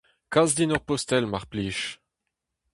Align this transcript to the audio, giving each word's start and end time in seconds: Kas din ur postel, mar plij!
Kas 0.33 0.51
din 0.57 0.73
ur 0.75 0.81
postel, 0.87 1.25
mar 1.31 1.45
plij! 1.51 1.79